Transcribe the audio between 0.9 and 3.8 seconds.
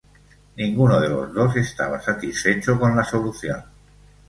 de los dos estaba satisfecho con la solución.